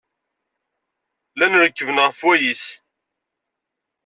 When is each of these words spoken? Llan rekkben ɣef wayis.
Llan 1.33 1.53
rekkben 1.61 2.01
ɣef 2.05 2.19
wayis. 2.25 2.65